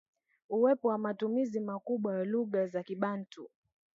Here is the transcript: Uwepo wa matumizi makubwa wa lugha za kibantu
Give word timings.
Uwepo 0.49 0.87
wa 0.87 0.97
matumizi 0.97 1.59
makubwa 1.59 2.13
wa 2.13 2.25
lugha 2.25 2.67
za 2.67 2.83
kibantu 2.83 3.49